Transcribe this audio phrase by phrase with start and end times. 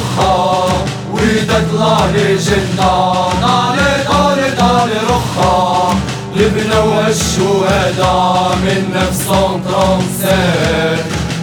[0.00, 0.68] رخا
[1.12, 5.94] وتطلع لجنة جنان على طارد على رخا.
[6.36, 9.26] لبنى والشهداء من نفس
[9.68, 10.98] طرمسان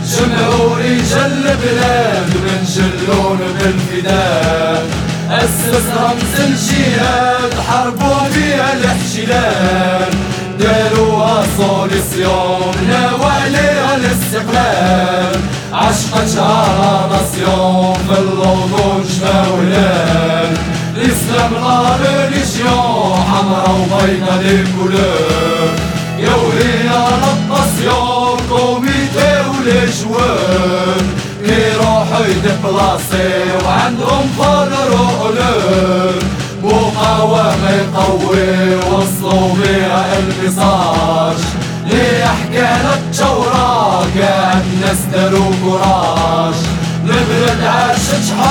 [0.06, 4.86] جمعوا رجال البلاد من جلون بالفداء.
[5.32, 10.14] أسس رمز الجهاد حربوا فيها الاحتلال.
[10.60, 12.74] داروا صوليسيون
[13.24, 15.40] عليها الاستقلال.
[15.74, 16.26] عشق
[21.52, 25.72] بلا ريليجيون حمرا وبيضا لي كولور
[26.20, 31.02] يوهي على الطاسيون كوميتي ولي جوار
[31.46, 36.24] كيروحو يدبلاسي وعندهم فالور وقلوب
[36.64, 41.38] مقاومة قوي وصلوا بيها المصاج
[41.86, 46.56] ليحكينا الثورة كان ناس داروا كوراج
[47.04, 48.47] نبرد عرش شحال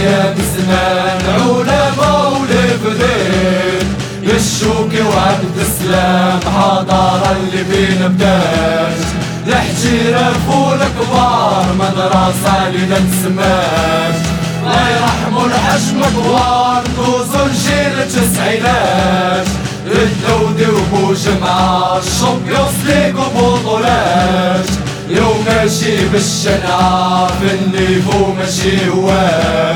[0.00, 8.98] أيام زمان علماء ولفدين يشوكي وعبد السلام حضارة اللي بين بداش.
[9.46, 14.14] الحجيرة فول كبار مدرسة اللي نسماش
[14.62, 19.46] الله يرحموا الحجم كبار دوزو جيل التسعينات
[19.86, 24.66] الدودي وبو جمعة الشامبيونز ليغ وبطولات
[25.08, 29.69] يوم ماشي بالشنعة في النيفو ماشي هواش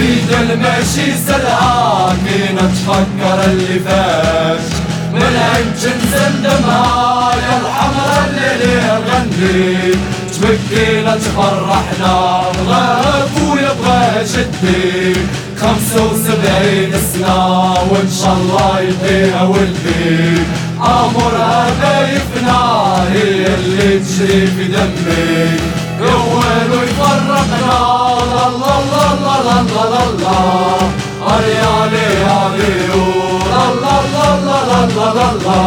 [0.00, 4.60] فينا المشي سلعة فينا نتفكر اللي فات
[5.12, 9.94] من عند جنس دمعة يا الحمرا اللي غني
[10.32, 15.20] تبكينا تفرحنا بغاك ويبغى جدي
[15.60, 20.42] خمسة وسبعين سنة وإن شاء الله يبقيها ولدي.
[20.80, 22.58] أمرها يفنى
[23.12, 25.69] هي اللي تجري في دمي.
[26.00, 30.38] يوالو يفرقنا لا لا لا لا لا لا لا لا
[31.30, 32.88] علي علي علي
[33.50, 35.60] لا لا لا لا لا لا لا لا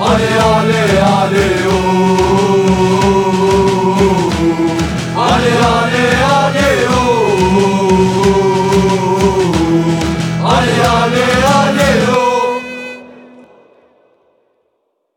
[0.00, 1.66] علي علي علي